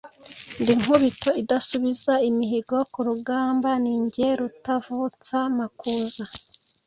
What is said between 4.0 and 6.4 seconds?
jye Rutavutsamakuza.